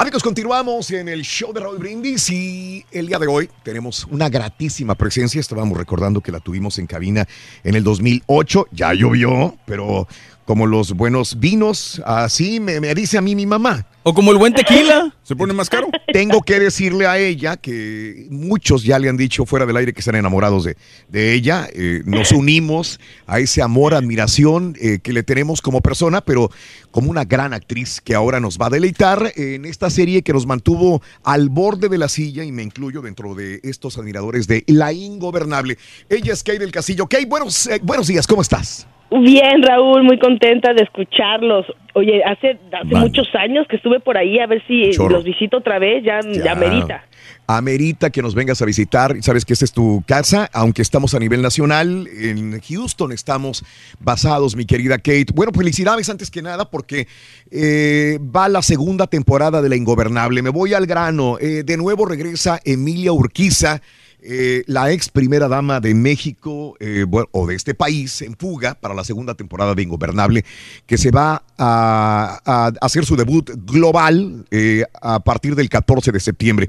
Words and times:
Amigos, 0.00 0.22
continuamos 0.22 0.92
en 0.92 1.08
el 1.08 1.22
show 1.22 1.52
de 1.52 1.58
Raúl 1.58 1.78
Brindis 1.78 2.30
y 2.30 2.84
el 2.92 3.08
día 3.08 3.18
de 3.18 3.26
hoy 3.26 3.50
tenemos 3.64 4.06
una 4.08 4.28
gratísima 4.28 4.94
presencia. 4.94 5.40
Estábamos 5.40 5.76
recordando 5.76 6.20
que 6.20 6.30
la 6.30 6.38
tuvimos 6.38 6.78
en 6.78 6.86
cabina 6.86 7.26
en 7.64 7.74
el 7.74 7.82
2008. 7.82 8.68
Ya 8.70 8.94
llovió, 8.94 9.56
pero 9.66 10.06
como 10.48 10.66
los 10.66 10.94
buenos 10.94 11.38
vinos, 11.38 12.00
así 12.06 12.58
me, 12.58 12.80
me 12.80 12.94
dice 12.94 13.18
a 13.18 13.20
mí 13.20 13.34
mi 13.34 13.44
mamá. 13.44 13.86
O 14.02 14.14
como 14.14 14.32
el 14.32 14.38
buen 14.38 14.54
tequila, 14.54 15.14
se 15.22 15.36
pone 15.36 15.52
más 15.52 15.68
caro. 15.68 15.90
Tengo 16.10 16.40
que 16.40 16.58
decirle 16.58 17.06
a 17.06 17.18
ella 17.18 17.58
que 17.58 18.26
muchos 18.30 18.82
ya 18.82 18.98
le 18.98 19.10
han 19.10 19.18
dicho 19.18 19.44
fuera 19.44 19.66
del 19.66 19.76
aire 19.76 19.92
que 19.92 20.00
están 20.00 20.14
enamorados 20.14 20.64
de, 20.64 20.78
de 21.10 21.34
ella. 21.34 21.68
Eh, 21.74 22.00
nos 22.06 22.32
unimos 22.32 22.98
a 23.26 23.40
ese 23.40 23.60
amor, 23.60 23.92
admiración 23.92 24.74
eh, 24.80 25.00
que 25.02 25.12
le 25.12 25.22
tenemos 25.22 25.60
como 25.60 25.82
persona, 25.82 26.22
pero 26.22 26.50
como 26.90 27.10
una 27.10 27.26
gran 27.26 27.52
actriz 27.52 28.00
que 28.00 28.14
ahora 28.14 28.40
nos 28.40 28.56
va 28.56 28.68
a 28.68 28.70
deleitar 28.70 29.30
en 29.36 29.66
esta 29.66 29.90
serie 29.90 30.22
que 30.22 30.32
nos 30.32 30.46
mantuvo 30.46 31.02
al 31.24 31.50
borde 31.50 31.90
de 31.90 31.98
la 31.98 32.08
silla 32.08 32.42
y 32.42 32.52
me 32.52 32.62
incluyo 32.62 33.02
dentro 33.02 33.34
de 33.34 33.60
estos 33.64 33.98
admiradores 33.98 34.46
de 34.46 34.64
La 34.66 34.94
Ingobernable. 34.94 35.76
Ella 36.08 36.32
es 36.32 36.42
Kay 36.42 36.56
del 36.56 36.72
Castillo. 36.72 37.06
Kay, 37.06 37.26
buenos, 37.26 37.66
eh, 37.66 37.80
buenos 37.82 38.06
días, 38.06 38.26
¿cómo 38.26 38.40
estás? 38.40 38.86
Bien, 39.10 39.62
Raúl, 39.62 40.02
muy 40.02 40.18
contenta 40.18 40.74
de 40.74 40.82
escucharlos. 40.82 41.64
Oye, 41.94 42.22
hace, 42.24 42.58
hace 42.70 42.94
muchos 42.94 43.34
años 43.34 43.66
que 43.66 43.76
estuve 43.76 44.00
por 44.00 44.18
ahí 44.18 44.38
a 44.38 44.46
ver 44.46 44.62
si 44.66 44.90
Chorro. 44.90 45.16
los 45.16 45.24
visito 45.24 45.56
otra 45.56 45.78
vez, 45.78 46.04
ya, 46.04 46.20
ya, 46.20 46.54
merita. 46.54 47.04
Amerita 47.46 48.10
que 48.10 48.20
nos 48.20 48.34
vengas 48.34 48.60
a 48.60 48.66
visitar. 48.66 49.16
Sabes 49.22 49.46
que 49.46 49.54
esta 49.54 49.64
es 49.64 49.72
tu 49.72 50.04
casa, 50.06 50.50
aunque 50.52 50.82
estamos 50.82 51.14
a 51.14 51.18
nivel 51.18 51.40
nacional. 51.40 52.06
En 52.20 52.60
Houston 52.60 53.10
estamos 53.12 53.64
basados, 53.98 54.54
mi 54.54 54.66
querida 54.66 54.98
Kate. 54.98 55.32
Bueno, 55.34 55.52
felicidades 55.52 56.10
antes 56.10 56.30
que 56.30 56.42
nada 56.42 56.70
porque 56.70 57.08
eh, 57.50 58.18
va 58.20 58.50
la 58.50 58.60
segunda 58.60 59.06
temporada 59.06 59.62
de 59.62 59.70
La 59.70 59.76
Ingobernable. 59.76 60.42
Me 60.42 60.50
voy 60.50 60.74
al 60.74 60.86
grano. 60.86 61.38
Eh, 61.40 61.62
de 61.64 61.76
nuevo 61.78 62.04
regresa 62.04 62.60
Emilia 62.62 63.12
Urquiza. 63.12 63.80
Eh, 64.22 64.64
la 64.66 64.92
ex 64.92 65.08
primera 65.08 65.48
dama 65.48 65.80
de 65.80 65.94
México 65.94 66.76
eh, 66.80 67.04
bueno, 67.08 67.28
o 67.32 67.46
de 67.46 67.54
este 67.54 67.74
país 67.74 68.22
en 68.22 68.36
fuga 68.36 68.74
para 68.74 68.94
la 68.94 69.04
segunda 69.04 69.34
temporada 69.34 69.74
de 69.74 69.82
Ingobernable, 69.82 70.44
que 70.86 70.98
se 70.98 71.10
va 71.10 71.42
a, 71.58 72.70
hacer 72.80 73.04
su 73.04 73.16
debut 73.16 73.50
global 73.64 74.46
eh, 74.50 74.84
a 75.00 75.20
partir 75.20 75.54
del 75.54 75.68
14 75.68 76.12
de 76.12 76.20
septiembre. 76.20 76.68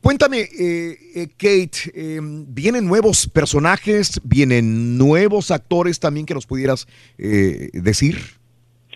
Cuéntame, 0.00 0.40
eh, 0.40 0.98
eh, 1.14 1.28
Kate, 1.36 2.20
¿vienen 2.46 2.86
nuevos 2.86 3.26
personajes? 3.26 4.20
¿Vienen 4.22 4.96
nuevos 4.96 5.50
actores 5.50 5.98
también 5.98 6.24
que 6.24 6.34
nos 6.34 6.46
pudieras 6.46 6.86
decir? 7.16 8.37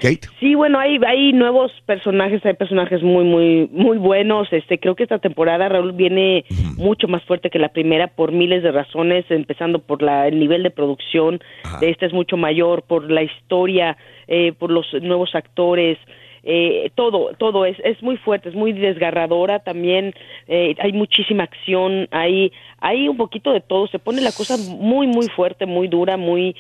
Kate. 0.03 0.29
Sí, 0.41 0.57
bueno, 0.57 0.81
hay, 0.81 0.99
hay 1.07 1.33
nuevos 1.33 1.71
personajes, 1.87 2.45
hay 2.45 2.55
personajes 2.55 3.03
muy, 3.03 3.25
muy, 3.25 3.69
muy 3.71 3.99
buenos. 3.99 4.53
Este, 4.53 4.79
creo 4.79 4.97
que 4.97 5.05
esta 5.05 5.21
temporada, 5.21 5.69
Raúl, 5.69 5.93
viene 5.93 6.45
mucho 6.77 7.07
más 7.07 7.23
fuerte 7.23 7.51
que 7.51 7.61
la 7.61 7.69
primera 7.69 8.09
por 8.09 8.33
miles 8.33 8.65
de 8.65 8.73
razones, 8.73 9.25
empezando 9.31 9.79
por 9.79 10.03
la, 10.03 10.27
el 10.27 10.41
nivel 10.41 10.65
de 10.65 10.71
producción 10.71 11.41
de 11.81 11.91
esta 11.91 12.07
es 12.07 12.13
mucho 12.13 12.37
mayor, 12.37 12.83
por 12.83 13.09
la 13.11 13.23
historia, 13.23 13.97
eh, 14.27 14.53
por 14.53 14.73
los 14.73 14.87
nuevos 15.01 15.35
actores. 15.35 15.99
Eh, 16.45 16.91
todo, 16.97 17.35
todo 17.39 17.65
es, 17.65 17.79
es 17.85 18.03
muy 18.03 18.17
fuerte, 18.17 18.49
es 18.49 18.55
muy 18.55 18.73
desgarradora 18.73 19.61
también, 19.61 20.13
eh, 20.49 20.75
hay 20.81 20.93
muchísima 20.93 21.45
acción, 21.45 22.09
hay, 22.11 22.53
hay 22.81 23.09
un 23.09 23.17
poquito 23.17 23.53
de 23.53 23.61
todo, 23.61 23.87
se 23.87 24.01
pone 24.01 24.21
la 24.21 24.33
cosa 24.33 24.57
muy, 24.57 25.07
muy 25.07 25.29
fuerte, 25.29 25.67
muy 25.67 25.87
dura, 25.87 26.17
muy, 26.17 26.57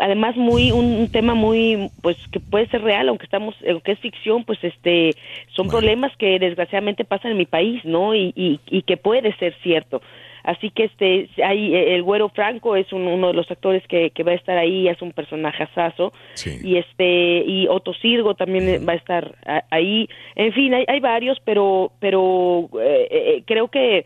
además 0.00 0.36
muy, 0.36 0.72
un, 0.72 0.86
un 0.86 1.12
tema 1.12 1.34
muy, 1.34 1.90
pues 2.00 2.16
que 2.32 2.40
puede 2.40 2.66
ser 2.68 2.80
real, 2.80 3.10
aunque 3.10 3.24
estamos, 3.24 3.54
aunque 3.68 3.92
es 3.92 3.98
ficción, 3.98 4.44
pues 4.44 4.58
este, 4.64 5.10
son 5.54 5.68
problemas 5.68 6.16
que 6.16 6.38
desgraciadamente 6.38 7.04
pasan 7.04 7.32
en 7.32 7.38
mi 7.38 7.46
país, 7.46 7.84
¿no? 7.84 8.14
Y, 8.14 8.32
y, 8.34 8.60
y 8.68 8.82
que 8.82 8.96
puede 8.96 9.36
ser 9.36 9.54
cierto. 9.62 10.00
Así 10.46 10.70
que 10.70 10.84
este, 10.84 11.28
hay, 11.44 11.74
el 11.74 12.02
güero 12.02 12.28
Franco 12.30 12.76
es 12.76 12.90
un- 12.92 13.06
uno 13.06 13.26
de 13.28 13.34
los 13.34 13.50
actores 13.50 13.86
que, 13.88 14.10
que 14.10 14.22
va 14.22 14.30
a 14.32 14.36
estar 14.36 14.56
ahí, 14.56 14.88
es 14.88 15.02
un 15.02 15.12
personaje 15.12 15.64
asazo 15.64 16.12
y 16.64 16.76
este 16.78 17.44
y 17.46 17.66
Otto 17.68 17.92
Sirgo 17.94 18.34
también 18.34 18.86
va 18.88 18.92
a 18.92 18.96
estar 18.96 19.34
a- 19.44 19.64
ahí. 19.70 20.08
En 20.36 20.52
fin 20.52 20.72
hay, 20.72 20.84
hay 20.88 21.00
varios 21.00 21.38
pero 21.44 21.90
pero 22.00 22.70
eh, 22.80 23.08
eh, 23.10 23.42
creo 23.44 23.68
que 23.68 24.04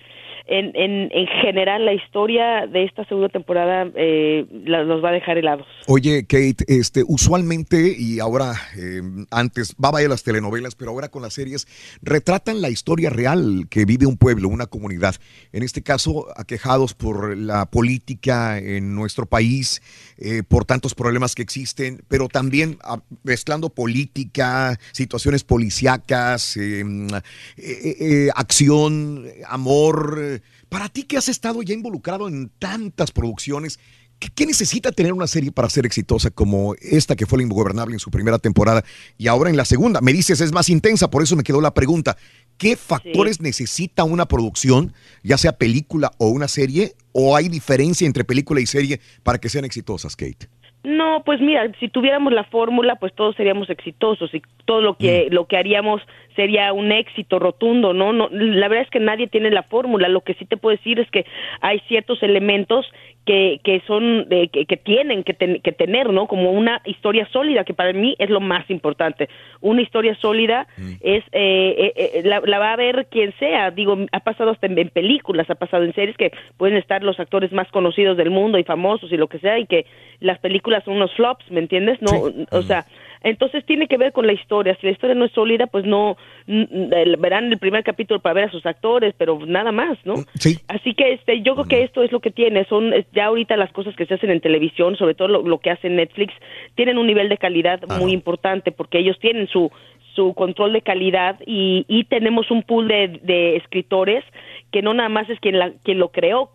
en, 0.50 0.72
en, 0.74 1.08
en 1.12 1.26
general 1.42 1.84
la 1.84 1.94
historia 1.94 2.66
de 2.66 2.84
esta 2.84 3.04
segunda 3.06 3.28
temporada 3.28 3.90
eh, 3.94 4.46
los 4.64 5.02
va 5.02 5.10
a 5.10 5.12
dejar 5.12 5.38
helados 5.38 5.66
Oye, 5.86 6.24
Kate, 6.26 6.64
este, 6.68 7.02
usualmente, 7.06 7.94
y 7.98 8.20
ahora, 8.20 8.54
eh, 8.78 9.02
antes, 9.30 9.74
va 9.82 9.88
a 9.88 10.08
las 10.08 10.22
telenovelas, 10.22 10.74
pero 10.74 10.92
ahora 10.92 11.08
con 11.08 11.22
las 11.22 11.34
series, 11.34 11.66
retratan 12.02 12.60
la 12.60 12.70
historia 12.70 13.10
real 13.10 13.66
que 13.68 13.84
vive 13.84 14.06
un 14.06 14.16
pueblo, 14.16 14.48
una 14.48 14.66
comunidad. 14.66 15.16
En 15.52 15.62
este 15.62 15.82
caso, 15.82 16.26
aquejados 16.36 16.94
por 16.94 17.36
la 17.36 17.66
política 17.66 18.58
en 18.58 18.94
nuestro 18.94 19.26
país, 19.26 19.82
eh, 20.18 20.42
por 20.46 20.64
tantos 20.64 20.94
problemas 20.94 21.34
que 21.34 21.42
existen, 21.42 22.02
pero 22.08 22.28
también 22.28 22.78
ah, 22.82 23.00
mezclando 23.22 23.70
política, 23.70 24.78
situaciones 24.92 25.44
policíacas, 25.44 26.56
eh, 26.56 26.82
eh, 27.56 27.96
eh, 28.00 28.28
acción, 28.34 29.26
amor. 29.46 30.39
Para 30.68 30.88
ti 30.88 31.04
que 31.04 31.16
has 31.16 31.28
estado 31.28 31.62
ya 31.62 31.74
involucrado 31.74 32.28
en 32.28 32.50
tantas 32.58 33.10
producciones, 33.10 33.78
¿Qué, 34.20 34.28
qué 34.36 34.44
necesita 34.44 34.92
tener 34.92 35.14
una 35.14 35.26
serie 35.26 35.50
para 35.50 35.70
ser 35.70 35.86
exitosa 35.86 36.30
como 36.30 36.74
esta 36.74 37.16
que 37.16 37.24
fue 37.24 37.38
La 37.38 37.44
Ingobernable 37.44 37.94
en 37.94 37.98
su 37.98 38.10
primera 38.10 38.38
temporada 38.38 38.84
y 39.16 39.28
ahora 39.28 39.48
en 39.48 39.56
la 39.56 39.64
segunda? 39.64 40.02
Me 40.02 40.12
dices 40.12 40.42
es 40.42 40.52
más 40.52 40.68
intensa, 40.68 41.10
por 41.10 41.22
eso 41.22 41.36
me 41.36 41.42
quedó 41.42 41.62
la 41.62 41.72
pregunta. 41.72 42.18
¿Qué 42.58 42.76
factores 42.76 43.40
necesita 43.40 44.04
una 44.04 44.26
producción, 44.26 44.92
ya 45.22 45.38
sea 45.38 45.52
película 45.52 46.10
o 46.18 46.28
una 46.28 46.48
serie, 46.48 46.92
o 47.12 47.34
hay 47.34 47.48
diferencia 47.48 48.06
entre 48.06 48.24
película 48.24 48.60
y 48.60 48.66
serie 48.66 49.00
para 49.22 49.38
que 49.38 49.48
sean 49.48 49.64
exitosas, 49.64 50.14
Kate? 50.14 50.48
No, 50.82 51.22
pues 51.24 51.40
mira, 51.40 51.70
si 51.80 51.88
tuviéramos 51.88 52.32
la 52.32 52.44
fórmula, 52.44 52.96
pues 52.96 53.14
todos 53.14 53.34
seríamos 53.36 53.68
exitosos 53.70 54.34
y 54.34 54.42
todo 54.66 54.82
lo 54.82 54.96
que 54.96 55.28
lo 55.30 55.46
que 55.46 55.56
haríamos 55.56 56.02
sería 56.40 56.72
un 56.72 56.90
éxito 56.90 57.38
rotundo, 57.38 57.92
¿no? 57.92 58.14
no 58.14 58.30
la 58.30 58.66
verdad 58.68 58.86
es 58.86 58.90
que 58.90 58.98
nadie 58.98 59.26
tiene 59.26 59.50
la 59.50 59.62
fórmula. 59.62 60.08
Lo 60.08 60.22
que 60.22 60.32
sí 60.34 60.46
te 60.46 60.56
puedo 60.56 60.74
decir 60.74 60.98
es 60.98 61.10
que 61.10 61.26
hay 61.60 61.80
ciertos 61.80 62.22
elementos 62.22 62.86
que, 63.26 63.60
que 63.62 63.82
son 63.86 64.26
de, 64.30 64.48
que, 64.48 64.64
que, 64.64 64.78
tienen 64.78 65.22
que, 65.22 65.34
que, 65.34 65.72
tener, 65.72 66.10
¿no? 66.10 66.26
Como 66.26 66.50
una 66.52 66.80
historia 66.86 67.28
sólida, 67.30 67.64
que 67.64 67.74
para 67.74 67.92
mí 67.92 68.16
es 68.18 68.30
lo 68.30 68.40
más 68.40 68.70
importante. 68.70 69.28
Una 69.60 69.82
historia 69.82 70.14
sólida 70.14 70.66
mm. 70.78 70.92
es 71.02 71.24
eh, 71.32 71.74
eh, 71.78 71.92
eh, 71.94 72.22
la, 72.24 72.40
la, 72.40 72.58
va 72.58 72.72
a 72.72 72.76
ver 72.76 73.08
quien 73.10 73.34
sea. 73.38 73.70
Digo, 73.70 73.98
ha 74.12 74.20
pasado 74.20 74.52
hasta 74.52 74.66
en, 74.66 74.88
películas, 74.88 75.50
ha 75.50 75.56
pasado 75.56 75.84
en 75.84 75.92
series 75.92 76.16
que 76.16 76.32
pueden 76.56 76.78
estar 76.78 77.02
los 77.02 77.20
actores 77.20 77.52
más 77.52 77.68
conocidos 77.70 78.16
del 78.16 78.30
mundo 78.30 78.56
y 78.56 78.64
famosos 78.64 79.12
y 79.12 79.18
lo 79.18 79.28
que 79.28 79.40
sea, 79.40 79.58
y 79.58 79.66
que 79.66 79.84
las 80.20 80.38
películas 80.38 80.84
son 80.84 80.94
unos 80.94 81.12
flops, 81.14 81.50
¿me 81.50 81.60
entiendes? 81.60 82.00
No, 82.00 82.12
o 82.50 82.62
sea, 82.62 82.86
entonces 83.22 83.64
tiene 83.66 83.86
que 83.86 83.98
ver 83.98 84.12
con 84.12 84.26
la 84.26 84.32
historia. 84.32 84.76
Si 84.80 84.86
la 84.86 84.92
historia 84.92 85.14
no 85.14 85.26
es 85.26 85.32
sólida, 85.32 85.66
pues 85.66 85.84
no 85.84 86.16
verán 86.46 87.52
el 87.52 87.58
primer 87.58 87.84
capítulo 87.84 88.20
para 88.20 88.34
ver 88.34 88.44
a 88.44 88.50
sus 88.50 88.64
actores, 88.64 89.14
pero 89.16 89.38
nada 89.46 89.72
más, 89.72 89.98
¿no? 90.04 90.14
Sí. 90.34 90.58
Así 90.68 90.94
que 90.94 91.12
este, 91.12 91.42
yo 91.42 91.54
creo 91.54 91.66
que 91.66 91.82
esto 91.82 92.02
es 92.02 92.12
lo 92.12 92.20
que 92.20 92.30
tiene. 92.30 92.64
Son 92.64 92.92
ya 93.12 93.26
ahorita 93.26 93.56
las 93.56 93.72
cosas 93.72 93.94
que 93.94 94.06
se 94.06 94.14
hacen 94.14 94.30
en 94.30 94.40
televisión, 94.40 94.96
sobre 94.96 95.14
todo 95.14 95.28
lo, 95.28 95.58
que 95.58 95.70
hace 95.70 95.90
Netflix, 95.90 96.32
tienen 96.74 96.98
un 96.98 97.06
nivel 97.06 97.28
de 97.28 97.38
calidad 97.38 97.80
muy 97.98 98.12
importante 98.12 98.72
porque 98.72 98.98
ellos 98.98 99.18
tienen 99.20 99.48
su 99.48 99.70
su 100.14 100.34
control 100.34 100.72
de 100.72 100.82
calidad 100.82 101.38
y, 101.46 101.84
y 101.86 102.02
tenemos 102.04 102.50
un 102.50 102.64
pool 102.64 102.88
de, 102.88 103.20
de 103.22 103.56
escritores 103.56 104.24
que 104.72 104.82
no 104.82 104.92
nada 104.92 105.08
más 105.08 105.28
es 105.30 105.38
quien, 105.40 105.58
la, 105.58 105.72
quien 105.84 105.98
lo 105.98 106.10
creó, 106.10 106.50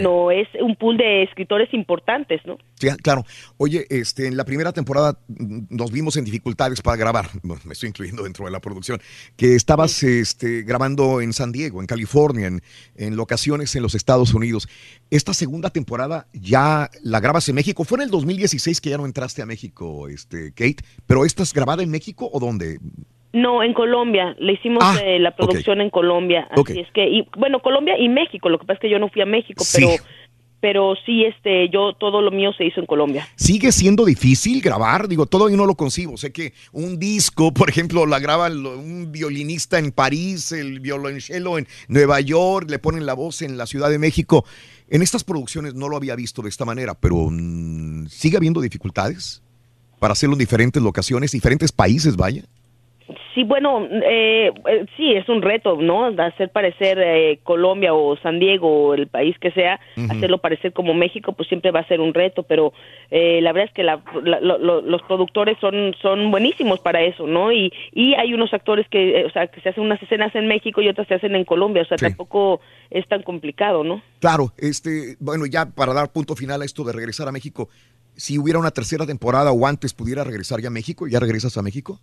no 0.00 0.30
es 0.30 0.48
un 0.60 0.76
pool 0.76 0.96
de 0.96 1.22
escritores 1.24 1.72
importantes, 1.72 2.40
¿no? 2.44 2.58
Sí, 2.76 2.88
claro. 3.02 3.24
Oye, 3.56 3.86
este, 3.90 4.26
en 4.26 4.36
la 4.36 4.44
primera 4.44 4.72
temporada 4.72 5.18
mm, 5.28 5.66
nos 5.70 5.92
vimos 5.92 6.16
en 6.16 6.24
dificultades 6.24 6.80
para 6.82 6.96
grabar, 6.96 7.26
me 7.42 7.72
estoy 7.72 7.88
incluyendo 7.88 8.22
dentro 8.22 8.44
de 8.44 8.50
la 8.50 8.60
producción, 8.60 9.00
que 9.36 9.54
estabas 9.54 10.02
este, 10.02 10.62
grabando 10.62 11.20
en 11.20 11.32
San 11.32 11.52
Diego, 11.52 11.80
en 11.80 11.86
California, 11.86 12.46
en, 12.46 12.62
en, 12.96 13.16
locaciones 13.16 13.74
en 13.76 13.82
los 13.82 13.94
Estados 13.94 14.34
Unidos. 14.34 14.68
Esta 15.10 15.34
segunda 15.34 15.70
temporada 15.70 16.28
ya 16.32 16.90
la 17.02 17.20
grabas 17.20 17.48
en 17.48 17.54
México. 17.54 17.84
Fue 17.84 17.98
en 17.98 18.02
el 18.02 18.10
2016 18.10 18.80
que 18.80 18.90
ya 18.90 18.98
no 18.98 19.06
entraste 19.06 19.42
a 19.42 19.46
México, 19.46 20.08
este, 20.08 20.52
Kate, 20.52 20.84
pero 21.06 21.24
¿esta 21.24 21.42
es 21.42 21.52
grabada 21.52 21.82
en 21.82 21.90
México 21.90 22.28
o 22.32 22.40
dónde? 22.40 22.78
No, 23.32 23.62
en 23.62 23.72
Colombia. 23.72 24.36
Le 24.38 24.52
hicimos 24.54 24.82
ah, 24.84 24.98
eh, 25.02 25.18
la 25.18 25.34
producción 25.34 25.80
en 25.80 25.90
Colombia. 25.90 26.48
Así 26.50 26.80
es 26.80 26.90
que, 26.92 27.08
y, 27.08 27.28
bueno, 27.36 27.60
Colombia 27.60 27.98
y 27.98 28.08
México. 28.08 28.48
Lo 28.48 28.58
que 28.58 28.66
pasa 28.66 28.74
es 28.74 28.80
que 28.80 28.90
yo 28.90 28.98
no 28.98 29.08
fui 29.08 29.22
a 29.22 29.26
México, 29.26 29.64
pero 29.74 29.88
pero 30.62 30.94
sí, 31.04 31.24
este, 31.24 31.68
yo 31.70 31.92
todo 31.98 32.22
lo 32.22 32.30
mío 32.30 32.52
se 32.56 32.64
hizo 32.64 32.78
en 32.78 32.86
Colombia. 32.86 33.28
¿Sigue 33.34 33.72
siendo 33.72 34.04
difícil 34.04 34.62
grabar? 34.62 35.08
Digo, 35.08 35.26
todo 35.26 35.48
yo 35.48 35.56
no 35.56 35.66
lo 35.66 35.74
concibo. 35.74 36.16
Sé 36.16 36.30
que 36.30 36.54
un 36.70 37.00
disco, 37.00 37.52
por 37.52 37.68
ejemplo, 37.68 38.06
la 38.06 38.20
graba 38.20 38.46
un 38.46 39.10
violinista 39.10 39.80
en 39.80 39.90
París, 39.90 40.52
el 40.52 40.78
violonchelo 40.78 41.58
en 41.58 41.66
Nueva 41.88 42.20
York, 42.20 42.70
le 42.70 42.78
ponen 42.78 43.06
la 43.06 43.14
voz 43.14 43.42
en 43.42 43.58
la 43.58 43.66
Ciudad 43.66 43.90
de 43.90 43.98
México. 43.98 44.44
En 44.88 45.02
estas 45.02 45.24
producciones 45.24 45.74
no 45.74 45.88
lo 45.88 45.96
había 45.96 46.14
visto 46.14 46.42
de 46.42 46.50
esta 46.50 46.64
manera, 46.64 46.94
pero 46.94 47.26
mm, 47.28 48.06
¿sigue 48.06 48.36
habiendo 48.36 48.60
dificultades 48.60 49.42
para 49.98 50.12
hacerlo 50.12 50.36
en 50.36 50.38
diferentes 50.38 50.80
locaciones, 50.80 51.32
diferentes 51.32 51.72
países, 51.72 52.14
vaya? 52.14 52.44
Sí, 53.34 53.44
bueno, 53.44 53.86
eh, 53.90 54.52
eh, 54.68 54.86
sí, 54.96 55.12
es 55.12 55.26
un 55.28 55.40
reto, 55.40 55.76
¿no? 55.80 56.06
Hacer 56.06 56.50
parecer 56.50 56.98
eh, 57.00 57.38
Colombia 57.42 57.94
o 57.94 58.16
San 58.18 58.38
Diego 58.38 58.88
o 58.88 58.94
el 58.94 59.06
país 59.06 59.38
que 59.38 59.50
sea, 59.52 59.80
hacerlo 60.10 60.38
parecer 60.38 60.74
como 60.74 60.92
México, 60.92 61.32
pues 61.32 61.48
siempre 61.48 61.70
va 61.70 61.80
a 61.80 61.88
ser 61.88 62.00
un 62.00 62.12
reto, 62.12 62.42
pero 62.42 62.74
eh, 63.10 63.40
la 63.40 63.52
verdad 63.52 63.70
es 63.70 63.74
que 63.74 63.82
la, 63.82 64.02
los 64.22 65.02
productores 65.02 65.56
son, 65.60 65.94
son 66.02 66.30
buenísimos 66.30 66.80
para 66.80 67.00
eso, 67.02 67.26
¿no? 67.26 67.52
Y, 67.52 67.72
y 67.92 68.14
hay 68.14 68.34
unos 68.34 68.52
actores 68.52 68.86
que, 68.88 69.20
eh, 69.20 69.24
o 69.24 69.30
sea, 69.30 69.46
que 69.46 69.62
se 69.62 69.70
hacen 69.70 69.84
unas 69.84 70.02
escenas 70.02 70.34
en 70.34 70.46
México 70.46 70.82
y 70.82 70.88
otras 70.88 71.08
se 71.08 71.14
hacen 71.14 71.34
en 71.34 71.44
Colombia, 71.44 71.82
o 71.82 71.86
sea, 71.86 71.96
tampoco 71.96 72.60
es 72.90 73.08
tan 73.08 73.22
complicado, 73.22 73.82
¿no? 73.82 74.02
Claro, 74.20 74.52
este, 74.58 75.16
bueno, 75.20 75.46
ya 75.46 75.66
para 75.66 75.94
dar 75.94 76.12
punto 76.12 76.36
final 76.36 76.60
a 76.60 76.64
esto 76.66 76.84
de 76.84 76.92
regresar 76.92 77.28
a 77.28 77.32
México, 77.32 77.70
si 78.14 78.38
hubiera 78.38 78.58
una 78.58 78.72
tercera 78.72 79.06
temporada 79.06 79.52
o 79.52 79.66
antes 79.66 79.94
pudiera 79.94 80.22
regresar 80.22 80.60
ya 80.60 80.68
a 80.68 80.70
México, 80.70 81.06
¿ya 81.06 81.18
regresas 81.18 81.56
a 81.56 81.62
México? 81.62 81.98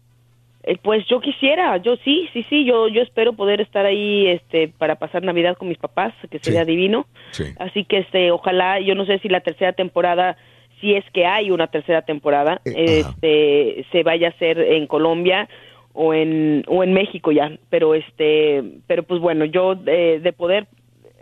Eh, 0.64 0.78
pues 0.82 1.06
yo 1.08 1.22
quisiera, 1.22 1.78
yo 1.78 1.96
sí, 2.04 2.28
sí, 2.34 2.46
sí, 2.50 2.66
yo 2.66 2.90
yo 2.90 3.02
espero 3.02 3.34
poder 3.34 3.62
estar 3.62 3.86
ahí 3.86 4.28
este 4.28 4.68
para 4.68 4.96
pasar 4.96 5.24
Navidad 5.24 5.56
con 5.58 5.70
mis 5.70 5.78
papás, 5.78 6.14
que 6.30 6.40
sería 6.40 6.66
divino. 6.66 7.08
Así 7.60 7.86
que 7.86 8.00
este 8.00 8.32
ojalá, 8.32 8.80
yo 8.80 8.94
no 8.96 9.06
sé 9.06 9.20
si 9.20 9.30
la 9.30 9.42
tercera 9.42 9.74
temporada 9.74 10.38
si 10.82 10.94
es 10.96 11.04
que 11.12 11.26
hay 11.26 11.52
una 11.52 11.68
tercera 11.68 12.04
temporada, 12.04 12.62
eh, 12.64 13.02
este 13.02 13.86
se 13.92 14.04
vaya 14.04 14.28
a 14.28 14.32
hacer 14.32 14.60
en 14.60 14.88
Colombia 14.88 15.50
o 15.94 16.14
en 16.14 16.64
o 16.68 16.84
en 16.84 16.94
México 16.94 17.32
ya, 17.32 17.52
pero 17.70 17.96
este 17.96 18.64
pero 18.88 19.04
pues 19.04 19.22
bueno, 19.22 19.46
yo 19.46 19.76
de 19.76 20.34
poder 20.36 20.68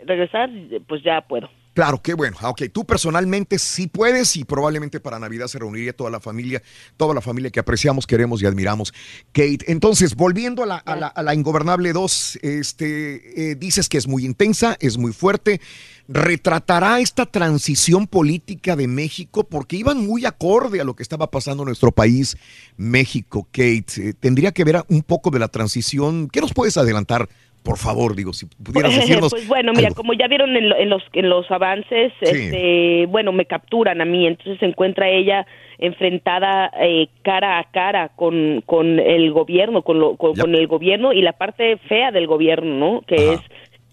regresar 0.04 0.50
pues 0.86 1.02
ya 1.02 1.20
puedo. 1.22 1.48
Claro, 1.78 2.02
qué 2.02 2.14
bueno. 2.14 2.36
Ah, 2.40 2.48
ok, 2.48 2.62
tú 2.72 2.84
personalmente 2.84 3.56
sí 3.56 3.86
puedes 3.86 4.34
y 4.34 4.42
probablemente 4.42 4.98
para 4.98 5.20
Navidad 5.20 5.46
se 5.46 5.60
reuniría 5.60 5.92
toda 5.92 6.10
la 6.10 6.18
familia, 6.18 6.60
toda 6.96 7.14
la 7.14 7.20
familia 7.20 7.50
que 7.50 7.60
apreciamos, 7.60 8.04
queremos 8.04 8.42
y 8.42 8.46
admiramos. 8.46 8.92
Kate, 9.30 9.60
entonces, 9.68 10.16
volviendo 10.16 10.64
a 10.64 10.66
la, 10.66 10.76
a 10.78 11.22
la, 11.22 11.34
Ingobernable 11.36 11.92
2, 11.92 12.40
este, 12.42 13.52
eh, 13.52 13.54
dices 13.54 13.88
que 13.88 13.96
es 13.96 14.08
muy 14.08 14.24
intensa, 14.24 14.76
es 14.80 14.98
muy 14.98 15.12
fuerte. 15.12 15.60
¿Retratará 16.08 16.98
esta 16.98 17.26
transición 17.26 18.08
política 18.08 18.74
de 18.74 18.88
México? 18.88 19.44
Porque 19.44 19.76
iban 19.76 20.04
muy 20.04 20.26
acorde 20.26 20.80
a 20.80 20.84
lo 20.84 20.96
que 20.96 21.04
estaba 21.04 21.30
pasando 21.30 21.62
en 21.62 21.66
nuestro 21.66 21.92
país, 21.92 22.36
México, 22.76 23.46
Kate. 23.52 23.84
Eh, 23.98 24.14
¿Tendría 24.18 24.50
que 24.50 24.64
ver 24.64 24.82
un 24.88 25.02
poco 25.02 25.30
de 25.30 25.38
la 25.38 25.46
transición? 25.46 26.28
¿Qué 26.28 26.40
nos 26.40 26.52
puedes 26.52 26.76
adelantar 26.76 27.28
por 27.68 27.76
favor, 27.76 28.16
digo, 28.16 28.32
si 28.32 28.46
pudieras 28.46 28.96
decirnos. 28.96 29.30
pues 29.30 29.46
bueno, 29.46 29.74
mira, 29.74 29.90
como 29.90 30.14
ya 30.14 30.26
vieron 30.26 30.56
en, 30.56 30.88
los, 30.88 31.02
en 31.12 31.28
los 31.28 31.50
avances, 31.50 32.14
este, 32.18 33.04
bueno, 33.10 33.30
me 33.30 33.44
capturan 33.44 34.00
a 34.00 34.06
mí, 34.06 34.26
entonces 34.26 34.58
se 34.58 34.64
encuentra 34.64 35.10
ella 35.10 35.46
enfrentada 35.76 36.72
eh, 36.80 37.08
cara 37.20 37.58
a 37.58 37.64
cara 37.64 38.08
con, 38.16 38.62
con 38.64 38.98
el 38.98 39.30
gobierno, 39.32 39.82
con, 39.82 40.00
lo, 40.00 40.16
con, 40.16 40.54
el 40.54 40.66
gobierno 40.66 41.12
y 41.12 41.20
la 41.20 41.34
parte 41.34 41.76
fea 41.76 42.10
del 42.10 42.26
gobierno, 42.26 42.74
¿no? 42.74 43.02
Que 43.02 43.34
es 43.34 43.40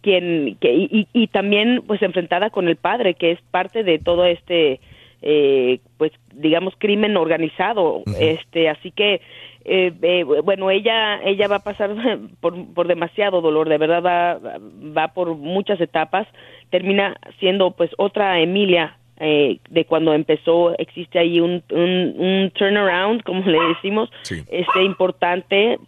quien, 0.01 0.55
que, 0.61 0.73
y, 0.73 1.07
y, 1.11 1.27
también 1.27 1.83
pues 1.85 2.01
enfrentada 2.01 2.51
con 2.51 2.69
el 2.69 2.77
padre, 2.77 3.15
que 3.15 3.31
es 3.31 3.41
parte 3.51 3.83
de 3.83 3.99
todo 3.99 4.23
este, 4.23 4.79
eh, 5.25 5.79
pues 5.97 6.11
digamos, 6.33 6.75
crimen 6.77 7.17
organizado. 7.17 8.03
este 8.19 8.69
Así 8.69 8.91
que 8.91 9.21
eh, 9.65 9.91
eh, 10.03 10.23
bueno, 10.23 10.69
ella 10.69 11.19
ella 11.23 11.47
va 11.47 11.55
a 11.57 11.63
pasar 11.63 11.89
por, 12.39 12.73
por 12.73 12.87
demasiado 12.87 13.41
dolor, 13.41 13.67
de 13.67 13.79
verdad 13.79 14.03
va, 14.03 14.59
va 14.95 15.07
por 15.09 15.35
muchas 15.35 15.81
etapas, 15.81 16.27
termina 16.69 17.17
siendo 17.39 17.71
pues 17.71 17.89
otra 17.97 18.39
Emilia 18.39 18.97
eh, 19.19 19.57
de 19.69 19.85
cuando 19.85 20.13
empezó, 20.13 20.77
existe 20.77 21.17
ahí 21.17 21.39
un, 21.39 21.63
un, 21.71 22.51
turnaround, 22.53 23.23
como 23.23 23.41
le 23.49 23.57
decimos, 23.69 24.11
este 24.29 24.83
importante 24.83 25.79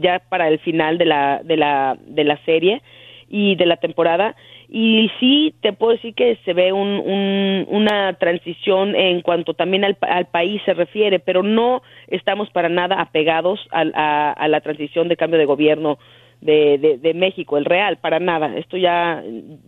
ya 0.00 0.22
para 0.30 0.48
el 0.48 0.58
final 0.60 0.96
de 0.96 1.04
la, 1.04 1.42
de 1.44 1.56
la, 1.58 1.98
de 2.06 2.24
la 2.24 2.38
serie 2.44 2.80
y 3.28 3.56
de 3.56 3.66
la 3.66 3.76
temporada 3.76 4.34
y 4.74 5.10
sí 5.20 5.54
te 5.60 5.74
puedo 5.74 5.92
decir 5.92 6.14
que 6.14 6.38
se 6.46 6.54
ve 6.54 6.72
un, 6.72 7.66
una 7.68 8.14
transición 8.14 8.96
en 8.96 9.20
cuanto 9.20 9.52
también 9.52 9.84
al, 9.84 10.26
país 10.32 10.62
se 10.64 10.72
refiere, 10.72 11.18
pero 11.18 11.42
no 11.42 11.82
estamos 12.06 12.48
para 12.48 12.70
nada 12.70 12.98
apegados 12.98 13.60
a, 13.70 14.32
a, 14.32 14.48
la 14.48 14.62
transición 14.62 15.08
de 15.08 15.18
cambio 15.18 15.38
de 15.38 15.44
gobierno 15.44 15.98
de, 16.40 16.98
de, 17.02 17.12
México, 17.12 17.58
el 17.58 17.66
real, 17.66 17.98
para 17.98 18.18
nada. 18.18 18.56
Esto 18.56 18.78
ya, 18.78 19.22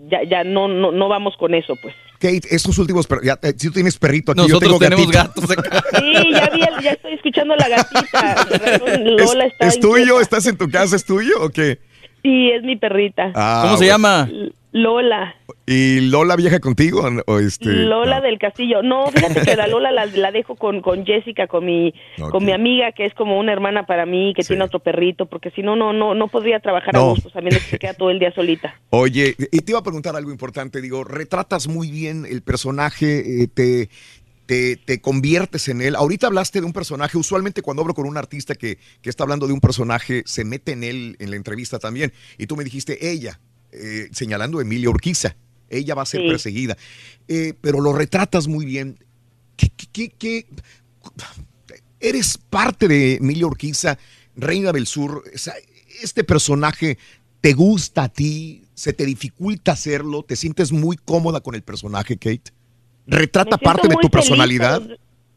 ya, 0.08 0.22
ya 0.22 0.42
no, 0.42 0.68
no, 0.68 0.90
no 0.90 1.08
vamos 1.10 1.36
con 1.36 1.52
eso, 1.52 1.74
pues. 1.82 1.94
Kate, 2.18 2.48
estos 2.50 2.78
últimos, 2.78 3.06
ya, 3.22 3.34
eh, 3.42 3.52
si 3.58 3.68
tú 3.68 3.74
tienes 3.74 3.98
perrito 3.98 4.32
aquí, 4.32 4.40
Nosotros 4.40 4.72
yo 4.72 4.78
tenemos 4.78 5.10
gatos 5.10 5.50
acá. 5.50 5.84
Sí, 5.98 6.32
ya, 6.32 6.48
vi, 6.48 6.60
ya 6.82 6.92
estoy 6.92 7.12
escuchando 7.12 7.54
la 7.56 7.68
gatita. 7.68 8.98
Lola 9.00 9.44
está 9.44 9.66
¿Es, 9.66 9.78
tuyo? 9.78 10.18
¿Estás 10.18 10.46
en 10.46 10.56
tu 10.56 10.70
casa? 10.70 10.96
¿Es 10.96 11.04
tuyo 11.04 11.34
o 11.42 11.50
qué? 11.50 11.78
Sí, 12.22 12.50
es 12.50 12.62
mi 12.62 12.76
perrita. 12.76 13.32
Ah, 13.34 13.64
¿Cómo 13.66 13.76
se 13.76 13.84
llama? 13.86 14.26
Lola. 14.74 15.36
¿Y 15.66 16.00
Lola 16.00 16.34
viaja 16.34 16.58
contigo? 16.58 17.08
O 17.26 17.38
este, 17.38 17.66
Lola 17.66 18.20
del 18.20 18.40
Castillo. 18.40 18.82
No, 18.82 19.06
fíjate 19.06 19.42
que 19.42 19.54
la 19.54 19.66
Lola 19.68 19.92
la, 19.92 20.32
dejo 20.32 20.56
con, 20.56 20.82
con 20.82 21.06
Jessica, 21.06 21.46
con 21.46 21.64
mi, 21.64 21.94
con 22.32 22.44
mi 22.44 22.50
amiga, 22.50 22.90
que 22.90 23.06
es 23.06 23.14
como 23.14 23.38
una 23.38 23.52
hermana 23.52 23.86
para 23.86 24.04
mí, 24.04 24.34
que 24.34 24.42
tiene 24.42 24.64
otro 24.64 24.80
perrito, 24.80 25.26
porque 25.26 25.52
si 25.52 25.62
no, 25.62 25.76
no, 25.76 25.92
no, 25.92 26.16
no 26.16 26.26
podría 26.26 26.58
trabajar 26.58 26.96
a 26.96 27.02
gusto, 27.02 27.30
también 27.30 27.56
se 27.60 27.78
queda 27.78 27.94
todo 27.94 28.10
el 28.10 28.18
día 28.18 28.34
solita. 28.34 28.74
Oye, 28.90 29.36
y 29.38 29.58
te 29.60 29.70
iba 29.70 29.78
a 29.78 29.84
preguntar 29.84 30.16
algo 30.16 30.32
importante, 30.32 30.80
digo, 30.80 31.04
retratas 31.04 31.68
muy 31.68 31.92
bien 31.92 32.26
el 32.28 32.42
personaje, 32.42 33.42
eh, 33.44 33.46
te, 33.46 33.90
te, 34.46 34.74
te, 34.74 35.00
conviertes 35.00 35.68
en 35.68 35.82
él. 35.82 35.94
Ahorita 35.94 36.26
hablaste 36.26 36.60
de 36.60 36.66
un 36.66 36.72
personaje, 36.72 37.16
usualmente 37.16 37.62
cuando 37.62 37.82
hablo 37.82 37.94
con 37.94 38.08
un 38.08 38.16
artista 38.16 38.56
que, 38.56 38.78
que, 39.02 39.08
está 39.08 39.22
hablando 39.22 39.46
de 39.46 39.52
un 39.52 39.60
personaje, 39.60 40.24
se 40.26 40.44
mete 40.44 40.72
en 40.72 40.82
él 40.82 41.16
en 41.20 41.30
la 41.30 41.36
entrevista 41.36 41.78
también. 41.78 42.12
Y 42.38 42.48
tú 42.48 42.56
me 42.56 42.64
dijiste, 42.64 43.08
ella, 43.08 43.38
eh, 43.74 44.08
señalando 44.12 44.58
a 44.58 44.62
Emilia 44.62 44.90
Urquiza. 44.90 45.36
Ella 45.68 45.94
va 45.94 46.02
a 46.02 46.06
ser 46.06 46.20
perseguida. 46.22 46.76
Eh, 47.26 47.54
pero 47.60 47.80
lo 47.80 47.92
retratas 47.92 48.46
muy 48.46 48.64
bien. 48.64 48.98
¿Qué, 49.56 49.70
qué, 49.92 50.10
qué, 50.10 50.46
Eres 52.00 52.38
parte 52.38 52.86
de 52.86 53.14
Emilia 53.14 53.46
Urquiza 53.46 53.98
Reina 54.36 54.72
del 54.72 54.86
Sur, 54.86 55.22
este 56.02 56.24
personaje 56.24 56.98
te 57.40 57.52
gusta 57.52 58.04
a 58.04 58.08
ti, 58.08 58.64
se 58.74 58.92
te 58.92 59.06
dificulta 59.06 59.72
hacerlo, 59.72 60.22
te 60.22 60.36
sientes 60.36 60.72
muy 60.72 60.96
cómoda 60.96 61.40
con 61.40 61.54
el 61.54 61.62
personaje, 61.62 62.16
Kate. 62.16 62.52
¿Retrata 63.06 63.58
parte 63.58 63.86
de 63.86 63.96
tu 64.00 64.10
personalidad? 64.10 64.82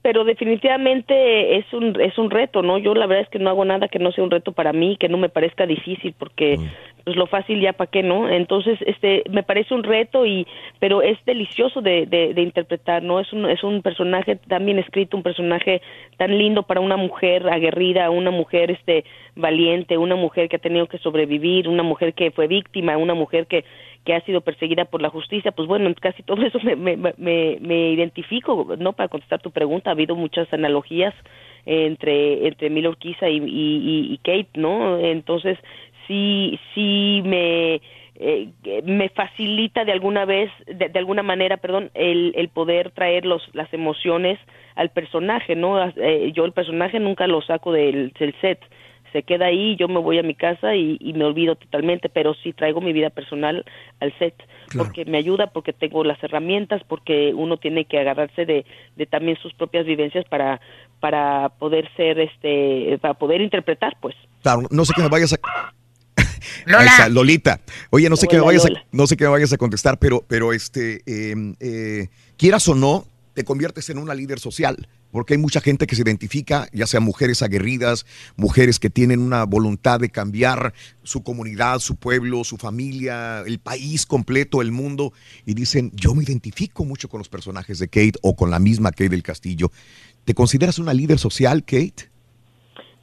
Pero 0.08 0.24
definitivamente 0.24 1.58
es 1.58 1.66
un 1.74 2.00
es 2.00 2.18
un 2.18 2.32
reto, 2.32 2.62
¿no? 2.62 2.78
Yo 2.78 2.96
la 2.96 3.08
verdad 3.08 3.26
es 3.26 3.30
que 3.30 3.40
no 3.40 3.50
hago 3.50 3.66
nada 3.66 3.90
que 3.90 4.00
no 4.00 4.14
sea 4.14 4.24
un 4.24 4.32
reto 4.32 4.54
para 4.54 4.72
mí, 4.72 4.96
que 4.98 5.10
no 5.10 5.18
me 5.18 5.28
parezca 5.28 5.66
difícil, 5.66 6.16
porque 6.18 6.56
mm. 6.58 7.04
pues 7.04 7.18
lo 7.18 7.28
fácil 7.28 7.60
ya 7.60 7.74
para 7.74 7.92
qué, 7.92 8.04
¿no? 8.04 8.30
Entonces, 8.30 8.80
este, 8.86 9.24
me 9.30 9.44
parece 9.44 9.74
un 9.74 9.84
reto 9.84 10.26
y, 10.26 10.48
pero 10.80 11.02
es 11.02 11.18
delicioso 11.26 11.82
de, 11.82 12.06
de, 12.06 12.42
interpretar, 12.42 13.04
¿no? 13.04 13.20
Es 13.20 13.34
un 13.34 13.50
es 13.50 13.62
un 13.66 13.82
personaje 13.82 14.38
tan 14.38 14.66
bien 14.66 14.80
escrito, 14.80 15.18
un 15.18 15.24
personaje 15.24 15.82
tan 16.16 16.38
lindo 16.38 16.64
para 16.64 16.80
una 16.80 16.96
mujer 16.96 17.46
aguerrida, 17.50 18.10
una 18.10 18.32
mujer, 18.32 18.72
este, 18.72 19.04
valiente, 19.36 19.98
una 19.98 20.16
mujer 20.16 20.48
que 20.48 20.56
ha 20.56 20.60
tenido 20.60 20.88
que 20.88 21.00
sobrevivir, 21.00 21.68
una 21.68 21.84
mujer 21.84 22.14
que 22.14 22.32
fue 22.32 22.48
víctima, 22.48 22.96
una 22.96 23.14
mujer 23.14 23.46
que 23.46 23.66
que 24.06 24.14
ha 24.14 24.22
sido 24.22 24.42
perseguida 24.42 24.86
por 24.86 25.02
la 25.02 25.10
justicia, 25.10 25.52
pues 25.52 25.68
bueno, 25.68 25.94
casi 26.00 26.24
todo 26.24 26.42
eso 26.44 26.60
me, 26.64 26.76
me, 26.76 26.98
me, 26.98 27.58
me 27.60 27.92
identifico, 27.92 28.76
¿no? 28.78 28.94
Para 28.94 29.10
contestar 29.10 29.42
tu 29.42 29.52
pregunta, 29.52 29.90
ha 29.90 29.94
habido 29.94 30.16
muchas 30.16 30.52
analogías 30.54 31.14
entre, 31.66 32.48
entre 32.48 32.70
Mila 32.70 32.90
Urquiza 32.90 33.28
y, 33.30 34.20
Kate, 34.24 34.50
¿no? 34.56 34.98
Entonces, 34.98 35.58
sí, 36.08 36.60
sí 36.74 37.22
me... 37.26 37.82
Eh, 38.20 38.50
me 38.84 39.10
facilita 39.10 39.86
de 39.86 39.92
alguna 39.92 40.26
vez, 40.26 40.50
de, 40.66 40.90
alguna 40.96 41.22
manera, 41.22 41.58
perdón, 41.58 41.92
el, 41.94 42.34
el 42.36 42.50
poder 42.50 42.90
traer 42.90 43.28
los, 43.28 43.48
las 43.54 43.72
emociones 43.76 44.40
al 44.74 44.90
personaje, 44.90 45.56
¿no? 45.56 45.88
Eh, 45.98 46.32
yo 46.34 46.44
el 46.46 46.52
personaje 46.52 47.00
nunca 47.00 47.28
lo 47.28 47.44
saco 47.44 47.72
del, 47.72 48.12
del 48.20 48.34
set, 48.42 48.60
se 49.12 49.24
queda 49.24 49.48
ahí, 49.48 49.76
yo 49.76 49.88
me 49.88 50.00
voy 50.00 50.20
a 50.20 50.24
mi 50.24 50.36
casa 50.36 50.76
y, 50.76 50.98
me 51.14 51.26
olvido 51.26 51.56
totalmente, 51.56 52.10
pero 52.10 52.34
sí 52.44 52.54
traigo 52.54 52.82
mi 52.82 52.94
vida 52.94 53.10
personal 53.10 53.66
al 54.00 54.18
set, 54.20 54.36
porque 54.76 55.06
me 55.06 55.18
ayuda, 55.18 55.48
porque 55.48 55.74
tengo 55.74 56.04
las 56.04 56.22
herramientas, 56.24 56.82
porque 56.88 57.34
uno 57.34 57.58
tiene 57.58 57.86
que 57.86 58.00
agarrarse 58.00 58.46
de, 58.46 58.66
de 58.96 59.06
también 59.06 59.38
sus 59.42 59.54
propias 59.54 59.86
vivencias 59.86 60.26
para, 60.26 60.60
para 61.00 61.50
poder 61.60 61.90
ser, 61.96 62.20
este, 62.20 62.98
para 63.02 63.14
poder 63.14 63.42
interpretar, 63.42 63.98
pues. 64.02 64.16
Claro, 64.42 64.64
no 64.70 64.86
sé 64.86 64.94
que 64.96 65.02
me 65.02 65.10
vayas 65.10 65.34
a... 65.34 65.74
Lola. 66.66 67.10
Lolita. 67.10 67.60
Oye, 67.90 68.10
no 68.10 68.16
sé 68.16 68.28
qué 68.28 68.38
me 68.38 68.44
vayas 68.44 68.66
a, 68.66 68.70
no 68.92 69.08
sé 69.08 69.16
qué 69.16 69.24
me 69.24 69.32
vayas 69.32 69.54
a 69.54 69.58
contestar, 69.58 69.98
pero, 70.00 70.24
pero 70.28 70.54
este, 70.54 71.02
em, 71.06 71.56
eh, 71.60 72.10
quieras 72.38 72.68
o 72.68 72.76
no, 72.76 73.06
te 73.38 73.44
conviertes 73.44 73.88
en 73.92 74.00
una 74.00 74.16
líder 74.16 74.40
social 74.40 74.88
porque 75.12 75.36
hay 75.36 75.38
mucha 75.38 75.62
gente 75.62 75.86
que 75.86 75.96
se 75.96 76.02
identifica, 76.02 76.68
ya 76.74 76.88
sea 76.88 77.00
mujeres 77.00 77.44
aguerridas, 77.44 78.04
mujeres 78.36 78.80
que 78.80 78.90
tienen 78.90 79.20
una 79.20 79.44
voluntad 79.44 80.00
de 80.00 80.10
cambiar 80.10 80.74
su 81.04 81.22
comunidad, 81.22 81.78
su 81.78 81.98
pueblo, 81.98 82.44
su 82.44 82.58
familia, 82.58 83.44
el 83.46 83.60
país 83.60 84.08
completo, 84.08 84.64
el 84.64 84.72
mundo, 84.72 85.14
y 85.46 85.54
dicen, 85.54 85.92
yo 85.94 86.16
me 86.16 86.24
identifico 86.24 86.84
mucho 86.84 87.10
con 87.10 87.20
los 87.20 87.30
personajes 87.30 87.78
de 87.78 87.88
Kate 87.90 88.14
o 88.24 88.36
con 88.36 88.50
la 88.50 88.58
misma 88.58 88.90
Kate 88.90 89.10
del 89.10 89.22
Castillo. 89.22 89.70
¿Te 90.26 90.34
consideras 90.34 90.80
una 90.80 90.96
líder 90.96 91.20
social, 91.20 91.64
Kate? 91.64 92.10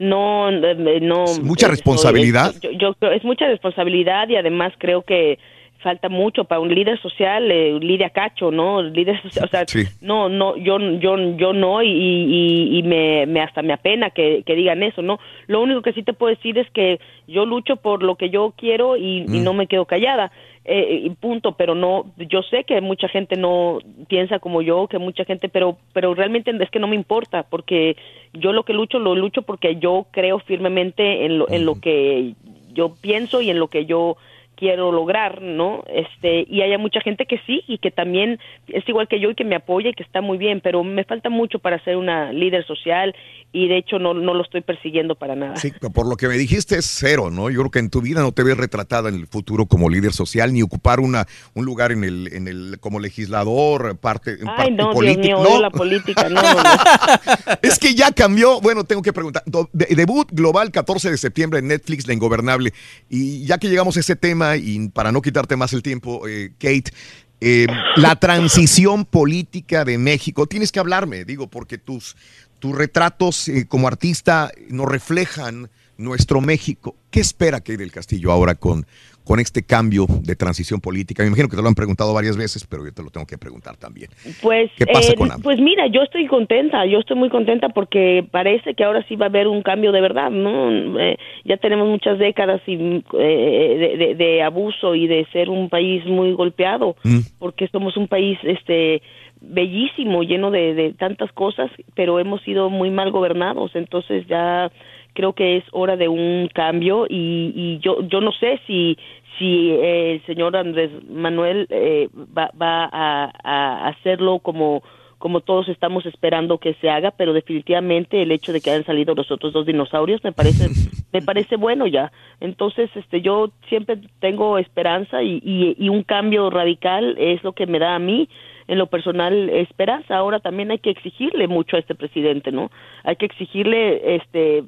No, 0.00 0.50
eh, 0.50 0.98
no. 1.00 1.26
¿Es 1.26 1.40
mucha 1.44 1.68
responsabilidad. 1.68 2.56
yo, 2.60 2.96
es 3.12 3.22
mucha 3.22 3.46
responsabilidad 3.46 4.28
y 4.30 4.34
además 4.34 4.72
creo 4.80 5.02
que 5.02 5.38
falta 5.84 6.08
mucho 6.08 6.44
para 6.44 6.60
un 6.60 6.74
líder 6.74 6.98
social, 7.00 7.50
eh, 7.52 7.78
Lidia 7.78 8.08
Cacho, 8.08 8.50
¿no? 8.50 8.82
Líder 8.82 9.20
social, 9.22 9.44
o 9.44 9.48
sea, 9.48 9.64
no, 10.00 10.30
no, 10.30 10.56
yo, 10.56 10.78
yo, 10.98 11.36
yo 11.36 11.52
no 11.52 11.82
y, 11.82 11.88
y, 11.88 12.78
y 12.78 12.82
me, 12.82 13.26
me, 13.26 13.42
hasta 13.42 13.60
me 13.60 13.74
apena 13.74 14.10
que, 14.10 14.42
que, 14.44 14.54
digan 14.56 14.82
eso, 14.82 15.02
¿no? 15.02 15.20
Lo 15.46 15.60
único 15.60 15.82
que 15.82 15.92
sí 15.92 16.02
te 16.02 16.14
puedo 16.14 16.34
decir 16.34 16.58
es 16.58 16.68
que 16.70 16.98
yo 17.28 17.44
lucho 17.44 17.76
por 17.76 18.02
lo 18.02 18.16
que 18.16 18.30
yo 18.30 18.54
quiero 18.56 18.96
y, 18.96 19.18
y 19.28 19.40
mm. 19.40 19.44
no 19.44 19.52
me 19.52 19.66
quedo 19.66 19.84
callada. 19.84 20.32
Eh, 20.64 21.02
y 21.04 21.10
punto, 21.10 21.52
pero 21.52 21.74
no, 21.74 22.06
yo 22.16 22.40
sé 22.42 22.64
que 22.64 22.80
mucha 22.80 23.06
gente 23.08 23.36
no 23.36 23.80
piensa 24.08 24.38
como 24.38 24.62
yo, 24.62 24.88
que 24.88 24.96
mucha 24.98 25.26
gente, 25.26 25.50
pero, 25.50 25.76
pero 25.92 26.14
realmente 26.14 26.50
es 26.58 26.70
que 26.70 26.78
no 26.78 26.88
me 26.88 26.96
importa, 26.96 27.42
porque 27.42 27.96
yo 28.32 28.54
lo 28.54 28.64
que 28.64 28.72
lucho, 28.72 28.98
lo 28.98 29.14
lucho 29.14 29.42
porque 29.42 29.76
yo 29.76 30.06
creo 30.10 30.38
firmemente 30.38 31.26
en 31.26 31.38
lo, 31.38 31.50
en 31.50 31.66
lo 31.66 31.78
que 31.78 32.32
yo 32.72 32.94
pienso 32.94 33.42
y 33.42 33.50
en 33.50 33.58
lo 33.58 33.68
que 33.68 33.84
yo 33.84 34.16
quiero 34.56 34.92
lograr, 34.92 35.42
¿no? 35.42 35.84
Este, 35.88 36.46
y 36.48 36.62
hay 36.62 36.76
mucha 36.78 37.00
gente 37.00 37.26
que 37.26 37.38
sí 37.46 37.62
y 37.66 37.78
que 37.78 37.90
también 37.90 38.38
es 38.68 38.88
igual 38.88 39.08
que 39.08 39.20
yo 39.20 39.30
y 39.30 39.34
que 39.34 39.44
me 39.44 39.56
apoya 39.56 39.90
y 39.90 39.94
que 39.94 40.02
está 40.02 40.20
muy 40.20 40.38
bien, 40.38 40.60
pero 40.60 40.82
me 40.84 41.04
falta 41.04 41.30
mucho 41.30 41.58
para 41.58 41.82
ser 41.84 41.96
una 41.96 42.32
líder 42.32 42.66
social 42.66 43.14
y 43.52 43.68
de 43.68 43.78
hecho 43.78 43.98
no, 43.98 44.14
no 44.14 44.34
lo 44.34 44.42
estoy 44.42 44.62
persiguiendo 44.62 45.14
para 45.14 45.36
nada. 45.36 45.56
Sí, 45.56 45.72
por 45.94 46.08
lo 46.08 46.16
que 46.16 46.26
me 46.26 46.36
dijiste 46.36 46.76
es 46.76 46.86
cero, 46.86 47.30
¿no? 47.30 47.50
Yo 47.50 47.60
creo 47.60 47.70
que 47.70 47.78
en 47.78 47.90
tu 47.90 48.00
vida 48.00 48.20
no 48.20 48.32
te 48.32 48.42
ves 48.42 48.56
retratada 48.56 49.08
en 49.08 49.14
el 49.14 49.26
futuro 49.28 49.66
como 49.66 49.88
líder 49.88 50.12
social 50.12 50.52
ni 50.52 50.62
ocupar 50.62 51.00
una 51.00 51.26
un 51.54 51.64
lugar 51.64 51.92
en 51.92 52.02
el 52.02 52.32
en 52.32 52.48
el 52.48 52.78
como 52.80 52.98
legislador, 52.98 53.96
parte 53.98 54.32
en 54.40 54.48
Ay, 54.48 54.72
no, 54.72 54.92
Dios 54.92 55.18
mío, 55.18 55.42
¿no? 55.42 55.60
la 55.60 55.70
política, 55.70 56.28
no, 56.28 56.42
no, 56.42 56.60
es 57.62 57.78
que 57.78 57.94
ya 57.94 58.10
cambió, 58.10 58.60
bueno, 58.60 58.84
tengo 58.84 59.02
que 59.02 59.12
preguntar, 59.12 59.42
debut 59.72 60.28
global 60.32 60.70
14 60.72 61.10
de 61.10 61.16
septiembre 61.16 61.60
en 61.60 61.68
Netflix 61.68 62.06
La 62.08 62.14
Ingobernable 62.14 62.72
y 63.08 63.46
ya 63.46 63.58
que 63.58 63.68
llegamos 63.68 63.96
a 63.96 64.00
ese 64.00 64.16
tema 64.16 64.43
y 64.56 64.88
para 64.88 65.12
no 65.12 65.22
quitarte 65.22 65.56
más 65.56 65.72
el 65.72 65.82
tiempo, 65.82 66.26
eh, 66.28 66.52
Kate, 66.58 66.92
eh, 67.40 67.66
la 67.96 68.16
transición 68.16 69.04
política 69.04 69.84
de 69.84 69.98
México, 69.98 70.46
tienes 70.46 70.72
que 70.72 70.80
hablarme, 70.80 71.24
digo, 71.24 71.48
porque 71.48 71.78
tus, 71.78 72.16
tus 72.58 72.74
retratos 72.76 73.48
eh, 73.48 73.66
como 73.66 73.88
artista 73.88 74.50
nos 74.68 74.86
reflejan 74.86 75.70
nuestro 75.96 76.40
México. 76.40 76.96
¿Qué 77.10 77.20
espera 77.20 77.60
Kate 77.60 77.76
del 77.76 77.92
Castillo 77.92 78.32
ahora 78.32 78.54
con, 78.54 78.86
con 79.24 79.40
este 79.40 79.64
cambio 79.64 80.06
de 80.22 80.36
transición 80.36 80.80
política? 80.80 81.22
Me 81.22 81.28
imagino 81.28 81.48
que 81.48 81.56
te 81.56 81.62
lo 81.62 81.68
han 81.68 81.74
preguntado 81.74 82.12
varias 82.12 82.36
veces, 82.36 82.66
pero 82.66 82.84
yo 82.84 82.92
te 82.92 83.02
lo 83.02 83.10
tengo 83.10 83.26
que 83.26 83.38
preguntar 83.38 83.76
también. 83.76 84.10
Pues, 84.42 84.70
¿Qué 84.76 84.86
pasa 84.86 85.12
eh, 85.12 85.16
con 85.16 85.30
Pues 85.42 85.58
mira, 85.60 85.86
yo 85.86 86.02
estoy 86.02 86.26
contenta, 86.26 86.84
yo 86.86 86.98
estoy 86.98 87.16
muy 87.16 87.30
contenta 87.30 87.68
porque 87.70 88.26
parece 88.30 88.74
que 88.74 88.84
ahora 88.84 89.04
sí 89.08 89.16
va 89.16 89.26
a 89.26 89.28
haber 89.28 89.48
un 89.48 89.62
cambio 89.62 89.92
de 89.92 90.00
verdad, 90.00 90.30
¿no? 90.30 91.00
Eh, 91.00 91.16
ya 91.44 91.56
tenemos 91.56 91.88
muchas 91.88 92.18
décadas 92.18 92.60
y, 92.66 93.02
eh, 93.18 94.14
de, 94.16 94.42
abuso 94.42 94.94
y 94.94 95.06
de 95.06 95.26
ser 95.32 95.48
un 95.48 95.68
país 95.68 96.04
muy 96.06 96.32
golpeado, 96.32 96.96
mm. 97.02 97.20
porque 97.38 97.68
somos 97.68 97.96
un 97.96 98.08
país, 98.08 98.38
este 98.42 99.02
bellísimo, 99.40 100.22
lleno 100.22 100.50
de, 100.50 100.74
de 100.74 100.92
tantas 100.94 101.30
cosas, 101.32 101.70
pero 101.94 102.18
hemos 102.18 102.40
sido 102.42 102.70
muy 102.70 102.90
mal 102.90 103.10
gobernados, 103.10 103.74
entonces 103.74 104.26
ya 104.26 104.70
creo 105.14 105.32
que 105.32 105.56
es 105.56 105.64
hora 105.72 105.96
de 105.96 106.08
un 106.08 106.48
cambio 106.52 107.06
y, 107.08 107.52
y 107.54 107.78
yo 107.78 108.02
yo 108.02 108.20
no 108.20 108.32
sé 108.32 108.60
si 108.66 108.98
si 109.38 109.70
el 109.70 110.24
señor 110.26 110.56
Andrés 110.56 110.90
Manuel 111.08 111.66
eh, 111.70 112.08
va, 112.14 112.50
va 112.60 112.88
a, 112.92 113.32
a, 113.42 113.88
hacerlo 113.88 114.38
como 114.40 114.82
como 115.18 115.40
todos 115.40 115.70
estamos 115.70 116.04
esperando 116.04 116.58
que 116.58 116.74
se 116.74 116.90
haga, 116.90 117.10
pero 117.10 117.32
definitivamente 117.32 118.20
el 118.20 118.30
hecho 118.30 118.52
de 118.52 118.60
que 118.60 118.70
hayan 118.70 118.84
salido 118.84 119.14
los 119.14 119.30
otros 119.30 119.54
dos 119.54 119.64
dinosaurios 119.64 120.22
me 120.22 120.32
parece 120.32 120.68
me 121.14 121.22
parece 121.22 121.56
bueno 121.56 121.86
ya. 121.86 122.12
Entonces, 122.40 122.90
este 122.94 123.22
yo 123.22 123.50
siempre 123.68 123.98
tengo 124.20 124.58
esperanza 124.58 125.22
y, 125.22 125.40
y, 125.42 125.76
y 125.78 125.88
un 125.88 126.02
cambio 126.02 126.50
radical 126.50 127.14
es 127.18 127.42
lo 127.42 127.52
que 127.52 127.66
me 127.66 127.78
da 127.78 127.94
a 127.94 127.98
mí 127.98 128.28
en 128.66 128.78
lo 128.78 128.86
personal 128.86 129.48
esperanza. 129.50 130.16
Ahora 130.16 130.40
también 130.40 130.70
hay 130.70 130.78
que 130.78 130.90
exigirle 130.90 131.48
mucho 131.48 131.76
a 131.76 131.80
este 131.80 131.94
presidente, 131.94 132.52
¿no? 132.52 132.70
Hay 133.02 133.16
que 133.16 133.26
exigirle 133.26 134.16
este 134.16 134.64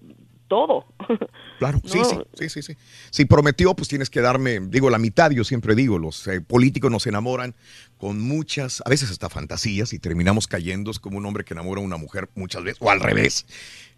todo. 0.49 0.87
Claro, 1.59 1.81
sí, 1.87 1.99
sí, 2.05 2.19
sí, 2.35 2.49
sí, 2.51 2.63
sí. 2.63 2.77
Si 3.09 3.25
prometió, 3.25 3.73
pues 3.75 3.89
tienes 3.89 4.11
que 4.11 4.21
darme, 4.21 4.61
digo, 4.61 4.91
la 4.91 4.99
mitad, 4.99 5.31
yo 5.31 5.43
siempre 5.43 5.75
digo, 5.75 5.99
los 5.99 6.27
eh, 6.27 6.43
políticos 6.43 6.91
nos 6.91 7.07
enamoran 7.07 7.55
con 7.97 8.21
muchas, 8.21 8.83
a 8.85 8.91
veces 8.91 9.11
hasta 9.11 9.31
fantasías 9.31 9.95
y 9.95 9.99
terminamos 9.99 10.49
cayendo, 10.49 10.91
es 10.91 10.99
como 10.99 11.17
un 11.17 11.25
hombre 11.25 11.45
que 11.45 11.55
enamora 11.55 11.81
a 11.81 11.85
una 11.85 11.97
mujer 11.97 12.29
muchas 12.35 12.63
veces, 12.63 12.77
o 12.83 12.91
al 12.91 13.01
revés. 13.01 13.47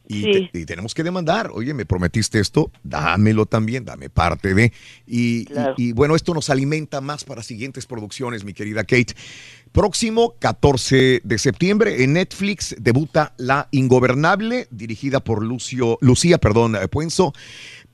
Y, 0.09 0.65
tenemos 0.65 0.95
que 0.95 1.03
demandar, 1.03 1.51
oye, 1.53 1.75
me 1.75 1.85
prometiste 1.85 2.41
esto, 2.41 2.71
dámelo 2.83 3.45
también, 3.47 3.85
dame 3.85 4.09
parte 4.09 4.55
de. 4.55 4.73
Y, 5.07 5.47
y, 5.77 5.93
bueno, 5.93 6.17
esto 6.17 6.33
nos 6.33 6.49
alimenta 6.49 7.01
más 7.01 7.25
para 7.25 7.43
siguientes 7.43 7.87
producciones, 7.87 8.45
mi 8.45 8.55
querida 8.55 8.85
Kate. 8.85 9.15
Próximo 9.73 10.35
14 10.39 11.21
de 11.23 11.39
septiembre 11.39 12.03
en 12.03 12.15
Netflix 12.15 12.75
debuta 12.79 13.35
La 13.37 13.69
Ingobernable, 13.71 14.67
dirigida 14.71 15.21
por 15.21 15.45
Lucio, 15.45 15.99
Lucía 16.01 16.39
perdón, 16.39 16.77
Puenzo. 16.91 17.35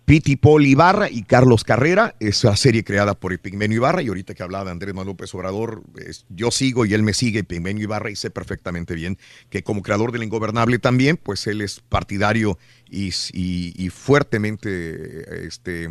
Piti 0.04 0.36
Paul 0.36 0.66
Ibarra 0.66 1.08
y 1.10 1.22
Carlos 1.22 1.64
Carrera, 1.64 2.14
esa 2.20 2.54
serie 2.56 2.84
creada 2.84 3.14
por 3.14 3.32
Epigmenio 3.32 3.76
Ibarra, 3.76 4.02
y 4.02 4.08
ahorita 4.08 4.34
que 4.34 4.42
hablaba 4.42 4.66
de 4.66 4.70
Andrés 4.72 4.94
Manuel 4.94 5.14
López 5.14 5.34
Obrador, 5.34 5.82
yo 6.28 6.50
sigo 6.50 6.84
y 6.84 6.92
él 6.92 7.02
me 7.02 7.14
sigue, 7.14 7.40
Epigmenio 7.40 7.84
Ibarra, 7.84 8.10
y 8.10 8.16
sé 8.16 8.30
perfectamente 8.30 8.94
bien 8.94 9.18
que 9.48 9.62
como 9.62 9.82
creador 9.82 10.12
del 10.12 10.22
Ingobernable 10.22 10.78
también, 10.78 11.16
pues 11.16 11.46
él 11.46 11.62
es 11.62 11.80
partidario 11.80 12.58
y, 12.90 13.12
y, 13.32 13.88
fuertemente 13.88 15.46
este, 15.46 15.88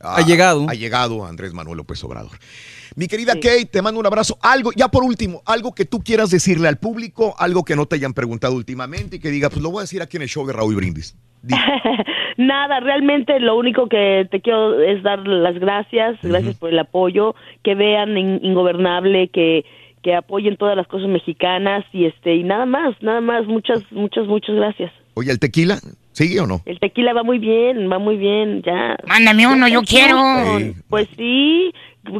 Ha 0.00 0.22
llegado. 0.22 0.66
Ha 0.68 0.74
llegado 0.74 1.26
Andrés 1.26 1.52
Manuel 1.52 1.76
López 1.78 2.02
Obrador. 2.04 2.32
Mi 2.96 3.06
querida 3.06 3.34
Kate, 3.34 3.66
te 3.66 3.82
mando 3.82 4.00
un 4.00 4.06
abrazo. 4.06 4.36
Algo, 4.42 4.72
ya 4.74 4.88
por 4.88 5.04
último, 5.04 5.42
algo 5.46 5.74
que 5.74 5.84
tú 5.84 6.00
quieras 6.00 6.30
decirle 6.30 6.66
al 6.68 6.78
público, 6.78 7.34
algo 7.38 7.64
que 7.64 7.76
no 7.76 7.86
te 7.86 7.96
hayan 7.96 8.14
preguntado 8.14 8.54
últimamente 8.54 9.16
y 9.16 9.20
que 9.20 9.30
diga, 9.30 9.48
pues 9.48 9.62
lo 9.62 9.70
voy 9.70 9.80
a 9.80 9.82
decir 9.82 10.02
aquí 10.02 10.16
en 10.16 10.24
el 10.24 10.28
show 10.28 10.44
de 10.46 10.52
Raúl 10.52 10.74
Brindis. 10.74 11.16
Di. 11.42 11.54
Nada, 12.36 12.80
realmente 12.80 13.38
lo 13.38 13.56
único 13.56 13.88
que 13.88 14.26
te 14.30 14.40
quiero 14.40 14.80
es 14.80 15.02
dar 15.02 15.20
las 15.26 15.58
gracias, 15.58 16.18
gracias 16.22 16.56
por 16.56 16.70
el 16.70 16.78
apoyo, 16.78 17.34
que 17.62 17.74
vean 17.74 18.16
In- 18.16 18.40
Ingobernable, 18.42 19.28
que 19.28 19.64
que 20.02 20.14
apoyen 20.14 20.56
todas 20.56 20.74
las 20.78 20.86
cosas 20.86 21.08
mexicanas 21.08 21.84
y 21.92 22.06
este 22.06 22.34
y 22.34 22.42
nada 22.42 22.64
más, 22.64 22.94
nada 23.02 23.20
más, 23.20 23.46
muchas 23.46 23.82
muchas 23.92 24.26
muchas 24.26 24.56
gracias. 24.56 24.90
Oye, 25.12 25.30
¿el 25.30 25.38
tequila 25.38 25.78
sigue 26.20 26.40
o 26.40 26.46
no? 26.46 26.62
El 26.66 26.78
tequila 26.78 27.12
va 27.12 27.22
muy 27.22 27.38
bien, 27.38 27.90
va 27.90 27.98
muy 27.98 28.16
bien, 28.16 28.62
ya. 28.62 28.96
Mándame 29.06 29.46
uno, 29.46 29.66
yo 29.68 29.82
quiero. 29.82 30.18
Sí. 30.58 30.74
Pues 30.88 31.08
sí, 31.16 31.72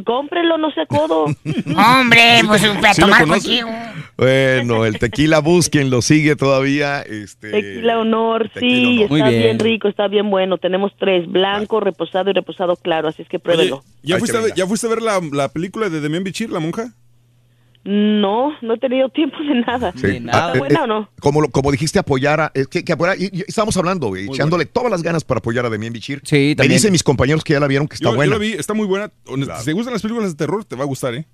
cómprelo, 0.05 0.57
no 0.57 0.71
sea 0.71 0.85
codo. 0.85 1.25
Hombre, 1.77 2.41
pues 2.47 2.65
para 2.81 2.93
¿Sí 2.93 3.01
tomar 3.01 3.27
contigo. 3.27 3.69
Bueno, 4.17 4.85
el 4.85 4.99
tequila 4.99 5.39
busquen, 5.39 5.89
lo 5.89 6.01
sigue 6.01 6.35
todavía. 6.35 7.01
Este, 7.01 7.51
Tequila 7.51 7.99
honor, 7.99 8.49
Tequila 8.53 8.61
sí, 8.75 8.85
Honor. 8.97 9.01
está 9.03 9.13
Muy 9.13 9.21
bien. 9.29 9.41
bien. 9.43 9.59
rico, 9.59 9.87
está 9.87 10.07
bien 10.07 10.29
bueno. 10.29 10.57
Tenemos 10.57 10.91
tres, 10.99 11.27
blanco, 11.31 11.79
reposado 11.79 12.29
y 12.29 12.33
reposado 12.33 12.75
claro, 12.75 13.07
así 13.07 13.21
es 13.23 13.27
que 13.29 13.37
Oye, 13.37 13.43
pruébelo. 13.43 13.83
¿ya, 14.03 14.15
Ahí 14.15 14.19
fuiste 14.19 14.33
te 14.33 14.37
a 14.37 14.41
ver, 14.41 14.49
venga. 14.51 14.55
¿ya 14.63 14.67
fuiste 14.67 14.87
a 14.87 14.89
ver 14.89 15.01
la, 15.01 15.19
la 15.31 15.49
película 15.49 15.89
de 15.89 16.01
Demian 16.01 16.23
Bichir, 16.23 16.49
la 16.51 16.59
monja? 16.59 16.93
No, 17.83 18.51
no 18.61 18.73
he 18.75 18.77
tenido 18.77 19.09
tiempo 19.09 19.37
de 19.39 19.55
nada. 19.65 19.91
Sí. 19.95 20.07
De 20.07 20.19
nada. 20.19 20.51
Ah, 20.51 20.55
eh, 20.55 20.59
¿Buena 20.59 20.79
eh, 20.79 20.83
o 20.83 20.87
no? 20.87 21.09
Como, 21.19 21.41
lo- 21.41 21.49
como 21.49 21.71
dijiste, 21.71 21.97
apoyar 21.99 22.39
a. 22.39 22.51
es 22.53 22.67
que, 22.67 22.83
que 22.83 22.93
apoyar- 22.93 23.17
y- 23.19 23.29
y 23.39 23.41
estamos 23.47 23.75
hablando, 23.77 24.07
güey, 24.09 24.25
echándole 24.27 24.65
todas 24.65 24.91
las 24.91 25.01
ganas 25.01 25.23
para 25.23 25.39
apoyar 25.39 25.65
a 25.65 25.69
Demian 25.69 25.91
Bichir. 25.93 26.21
Sí, 26.23 26.35
Me 26.49 26.55
también. 26.55 26.73
dicen 26.77 26.91
mis 26.91 27.03
compañeros 27.03 27.43
que 27.43 27.53
ya 27.53 27.59
la 27.59 27.67
vieron 27.67 27.87
que 27.87 27.95
está 27.95 28.05
yo, 28.05 28.11
yo 28.11 28.15
buena. 28.17 28.33
la 28.33 28.37
vi, 28.39 28.51
está 28.53 28.73
muy 28.73 28.85
buena. 28.85 29.11
Si 29.59 29.65
te 29.65 29.73
gustan 29.73 29.93
las 29.93 30.01
películas 30.01 30.29
de 30.31 30.37
terror, 30.37 30.63
te 30.63 30.75
va 30.75 30.83
a 30.83 30.87
gustar, 30.87 31.15
¿eh? 31.15 31.25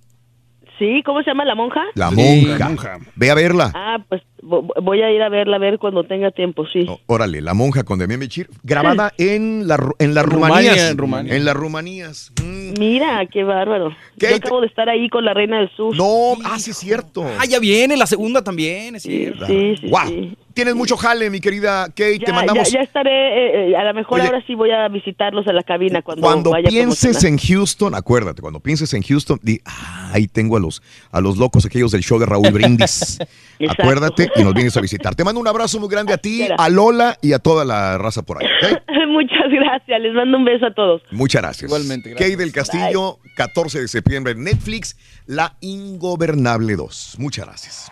Sí, 0.79 1.01
¿cómo 1.05 1.21
se 1.23 1.31
llama 1.31 1.43
la 1.45 1.55
monja? 1.55 1.81
La 1.95 2.09
Sí, 2.09 2.15
monja. 2.15 2.57
la 2.59 2.67
monja. 2.69 2.97
Ve 3.15 3.31
a 3.31 3.33
verla. 3.33 3.71
Ah, 3.73 3.97
pues 4.07 4.21
vo- 4.43 4.71
voy 4.81 5.01
a 5.01 5.11
ir 5.11 5.21
a 5.23 5.29
verla 5.29 5.55
a 5.55 5.59
ver 5.59 5.79
cuando 5.79 6.03
tenga 6.03 6.29
tiempo, 6.31 6.65
sí. 6.71 6.85
Oh, 6.87 6.99
órale, 7.07 7.41
la 7.41 7.53
monja 7.55 7.83
con 7.83 7.97
Demian 7.97 8.19
Bichir, 8.19 8.47
grabada 8.63 9.11
en 9.17 9.67
la, 9.67 9.79
en 9.99 10.13
las 10.13 10.25
Rumanías. 10.25 10.77
en 10.91 10.97
Rumania. 10.97 11.35
En 11.35 11.45
las 11.45 11.55
Rumanías. 11.55 12.31
Mm. 12.43 12.79
Mira, 12.79 13.25
qué 13.25 13.43
bárbaro. 13.43 13.89
¿Qué? 14.19 14.29
Yo 14.29 14.35
acabo 14.35 14.61
de 14.61 14.67
estar 14.67 14.87
ahí 14.87 15.09
con 15.09 15.25
la 15.25 15.33
reina 15.33 15.57
del 15.59 15.69
sur. 15.75 15.95
No, 15.95 16.33
ah, 16.45 16.59
sí 16.59 16.71
es 16.71 16.77
cierto. 16.77 17.25
Ah, 17.39 17.45
ya 17.45 17.59
viene, 17.59 17.97
la 17.97 18.05
segunda 18.05 18.43
también, 18.43 18.95
es 18.95 19.03
Sí, 19.03 19.09
cierto. 19.17 19.47
sí, 19.47 19.75
sí, 19.81 19.87
Guau. 19.89 20.07
sí. 20.07 20.37
Tienes 20.57 20.73
mucho 20.73 20.97
jale, 20.97 21.29
mi 21.29 21.39
querida 21.39 21.85
Kate. 21.85 22.17
Ya, 22.17 22.25
Te 22.25 22.33
mandamos. 22.33 22.71
ya, 22.71 22.79
ya 22.79 22.83
estaré, 22.83 23.11
eh, 23.11 23.69
eh, 23.73 23.75
a 23.77 23.83
lo 23.83 23.93
mejor 23.93 24.19
Oye. 24.19 24.27
ahora 24.27 24.43
sí 24.47 24.55
voy 24.55 24.71
a 24.71 24.87
visitarlos 24.87 25.45
a 25.47 25.53
la 25.53 25.61
cabina 25.61 26.01
cuando, 26.01 26.23
Cuando 26.25 26.49
vaya 26.49 26.67
pienses 26.67 27.23
en 27.25 27.37
Houston, 27.37 27.93
acuérdate, 27.93 28.41
cuando 28.41 28.59
pienses 28.59 28.91
en 28.95 29.03
Houston, 29.03 29.39
di, 29.43 29.61
"Ah, 29.65 30.09
ahí 30.13 30.27
tengo 30.27 30.57
a 30.57 30.59
los, 30.59 30.81
a 31.11 31.21
los 31.21 31.37
locos 31.37 31.63
aquellos 31.67 31.91
del 31.91 32.01
show 32.01 32.17
de 32.17 32.25
Raúl 32.25 32.49
Brindis. 32.49 33.19
Acuérdate 33.69 34.31
y 34.35 34.43
nos 34.43 34.55
vienes 34.55 34.75
a 34.77 34.81
visitar. 34.81 35.13
Te 35.13 35.23
mando 35.23 35.39
un 35.39 35.47
abrazo 35.47 35.79
muy 35.79 35.89
grande 35.89 36.13
a 36.13 36.17
ti, 36.17 36.47
a 36.57 36.69
Lola 36.69 37.19
y 37.21 37.33
a 37.33 37.37
toda 37.39 37.63
la 37.63 37.99
raza 37.99 38.23
por 38.23 38.41
ahí. 38.41 38.47
¿ok? 38.47 38.81
Muchas 39.09 39.51
gracias, 39.51 40.01
les 40.01 40.13
mando 40.15 40.37
un 40.39 40.45
beso 40.45 40.65
a 40.65 40.73
todos. 40.73 41.03
Muchas 41.11 41.43
gracias. 41.43 41.69
Igualmente, 41.69 42.09
gracias. 42.09 42.29
Kate 42.31 42.41
del 42.43 42.51
Castillo, 42.51 43.19
14 43.35 43.81
de 43.81 43.87
septiembre 43.87 44.31
en 44.33 44.43
Netflix, 44.43 44.97
La 45.27 45.55
Ingobernable 45.61 46.75
2. 46.75 47.15
Muchas 47.19 47.45
gracias. 47.45 47.91